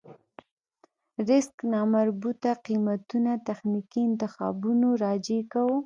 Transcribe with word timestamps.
ريسک 1.27 1.55
نامربوطه 1.73 2.51
قېمتونه 2.65 3.31
تخنيکي 3.47 4.01
انتخابونو 4.09 4.87
راجع 5.03 5.39
کوو. 5.51 5.75